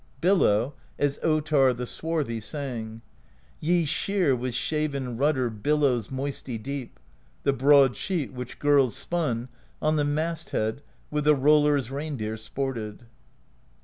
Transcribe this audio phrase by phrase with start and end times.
[0.19, 3.03] Billow, as Uttarr the Swarthy sang:
[3.59, 6.99] Ye shear with shaven rudder Billows moisty deep;
[7.43, 8.33] the broad sheet.
[8.33, 9.47] Which girls spun,
[9.79, 13.05] on the mast head With the Roller's Reindeer sported.